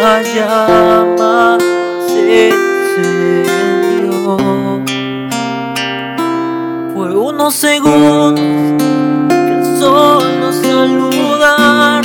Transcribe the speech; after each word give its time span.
la 0.00 0.22
llama 0.22 1.58
se 2.06 2.48
encendió. 2.48 4.38
Fue 6.94 7.14
unos 7.14 7.54
segundos 7.54 8.82
que 9.28 9.56
solo 9.78 10.52
saludar 10.52 12.02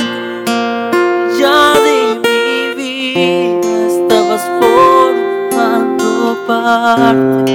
ya 1.40 1.72
de 1.86 1.98
mi 2.24 2.74
vida 2.74 3.70
estabas 3.88 4.42
formando 4.60 6.36
parte. 6.46 7.52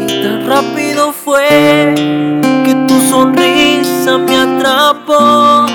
Y 0.00 0.06
tan 0.22 0.38
rápido 0.46 1.12
fue 1.12 1.94
que 2.64 2.74
tu 2.88 2.98
sonrisa 3.10 4.16
me 4.16 4.36
atrapó 4.38 5.66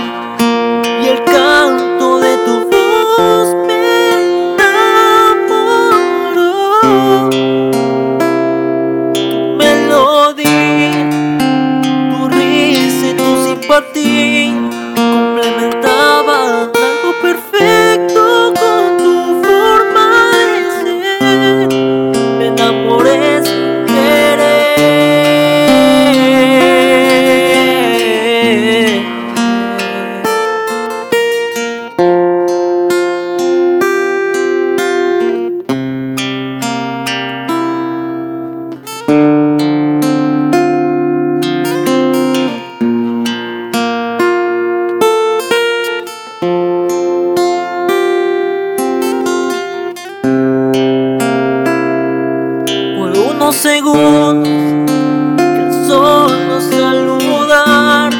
unos 53.49 53.55
segundos 53.55 54.92
que 55.37 55.87
solo 55.87 56.61
saludar. 56.61 58.11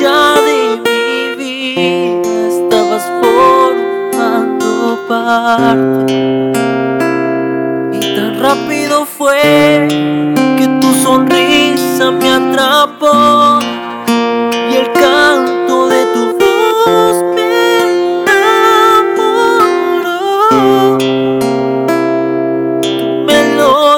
Ya 0.00 0.36
de 0.40 0.80
mi 0.86 1.34
vida 1.36 2.48
estabas 2.48 3.04
formando 3.20 5.00
parte. 5.08 6.14
Y 7.92 8.00
tan 8.14 8.40
rápido 8.40 9.04
fue 9.04 9.88
que 10.56 10.68
tu 10.80 10.94
sonrisa 11.02 12.12
me 12.12 12.30
atrapó 12.30 13.58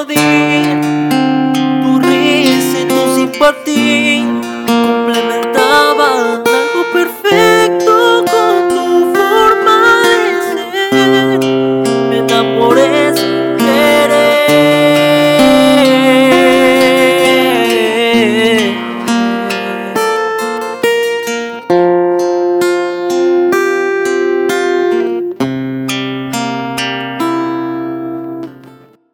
aplaudir, 0.01 0.81
tu 1.83 1.99
risa 1.99 2.79
y 2.81 2.85
tu 2.87 3.15
simpatía. 3.15 4.40